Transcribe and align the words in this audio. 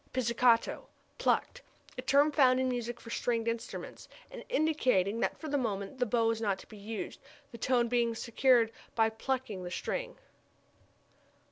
Pizzicato 0.13 0.87
plucked. 1.19 1.61
A 1.95 2.01
term 2.01 2.31
found 2.31 2.59
in 2.59 2.67
music 2.67 2.99
for 2.99 3.11
stringed 3.11 3.47
instruments, 3.47 4.09
and 4.31 4.43
indicating 4.49 5.19
that 5.19 5.37
for 5.37 5.47
the 5.47 5.59
moment 5.59 5.99
the 5.99 6.07
bow 6.07 6.31
is 6.31 6.41
not 6.41 6.57
to 6.57 6.67
be 6.67 6.75
used, 6.77 7.19
the 7.51 7.59
tone 7.59 7.87
being 7.87 8.15
secured 8.15 8.71
by 8.95 9.11
plucking 9.11 9.61
the 9.63 9.69
string. 9.69 10.15